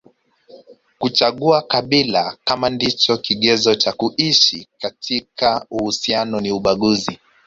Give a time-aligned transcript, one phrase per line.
[0.99, 7.19] Kuchagua kabila kama ndicho kigezo cha kuishi katika uhusiano ni ubaguzi